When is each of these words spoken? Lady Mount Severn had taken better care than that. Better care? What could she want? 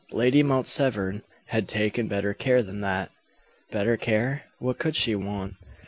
Lady 0.13 0.41
Mount 0.41 0.65
Severn 0.67 1.21
had 1.49 1.67
taken 1.67 2.07
better 2.07 2.33
care 2.33 2.63
than 2.63 2.81
that. 2.81 3.11
Better 3.69 3.97
care? 3.97 4.45
What 4.57 4.79
could 4.79 4.95
she 4.95 5.13
want? 5.13 5.57